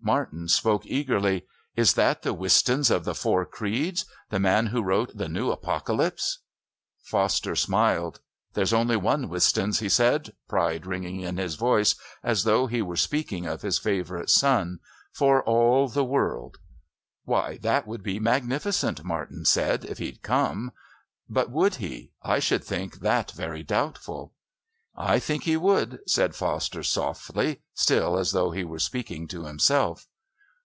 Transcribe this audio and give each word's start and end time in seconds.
Martin 0.00 0.46
spoke 0.46 0.86
eagerly: 0.86 1.44
"Is 1.74 1.94
that 1.94 2.22
the 2.22 2.32
Wistons 2.32 2.92
of 2.92 3.04
the 3.04 3.12
Four 3.14 3.44
Creeds? 3.44 4.04
the 4.30 4.38
man 4.38 4.66
who 4.66 4.80
wrote 4.80 5.16
The 5.16 5.28
New 5.28 5.50
Apocalypse?" 5.50 6.38
Foster 7.00 7.56
smiled. 7.56 8.20
"There's 8.54 8.72
only 8.72 8.96
one 8.96 9.28
Wistons," 9.28 9.80
he 9.80 9.88
said, 9.88 10.32
pride 10.48 10.86
ringing 10.86 11.22
in 11.22 11.38
his 11.38 11.56
voice 11.56 11.96
as 12.22 12.44
though 12.44 12.68
he 12.68 12.82
were 12.82 12.94
speaking 12.94 13.46
of 13.46 13.62
his 13.62 13.80
favourite 13.80 14.30
son, 14.30 14.78
"for 15.12 15.42
all 15.42 15.88
the 15.88 16.04
world." 16.04 16.58
"Why, 17.24 17.56
that 17.62 17.88
would 17.88 18.04
be 18.04 18.20
magnificent," 18.20 19.02
Martin 19.02 19.44
said, 19.44 19.84
"if 19.84 19.98
he'd 19.98 20.22
come. 20.22 20.70
But 21.28 21.50
would 21.50 21.76
he? 21.76 22.12
I 22.22 22.38
should 22.38 22.62
think 22.62 23.00
that 23.00 23.32
very 23.32 23.64
doubtful." 23.64 24.34
"I 24.98 25.18
think 25.18 25.42
he 25.42 25.58
would," 25.58 25.98
said 26.06 26.34
Foster 26.34 26.82
softly, 26.82 27.60
still 27.74 28.16
as 28.18 28.32
though 28.32 28.52
he 28.52 28.64
were 28.64 28.78
speaking 28.78 29.28
to 29.28 29.44
himself. 29.44 30.06